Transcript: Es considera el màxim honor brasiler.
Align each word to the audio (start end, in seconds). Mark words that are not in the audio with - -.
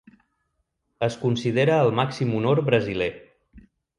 Es 1.07 1.17
considera 1.25 1.77
el 1.87 1.93
màxim 2.01 2.33
honor 2.39 2.65
brasiler. 2.73 3.13